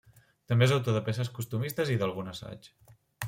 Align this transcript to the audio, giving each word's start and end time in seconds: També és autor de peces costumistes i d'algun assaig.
També 0.51 0.67
és 0.69 0.73
autor 0.77 0.95
de 0.97 1.03
peces 1.09 1.29
costumistes 1.37 1.93
i 1.97 1.99
d'algun 2.05 2.35
assaig. 2.35 2.73